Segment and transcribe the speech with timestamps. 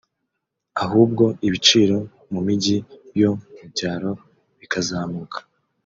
[0.83, 1.97] ahubwo ibiciro
[2.31, 2.77] mu mijyi
[3.21, 4.11] yo mu byaro
[4.59, 5.37] bikazamuka